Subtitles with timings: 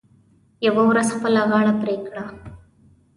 [0.67, 2.23] یوه ورځ خپله غاړه پرې کړه.